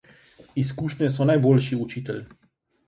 Izkušnje 0.61 1.11
so 1.19 1.29
najboljši 1.33 1.81
učitelj. 1.87 2.27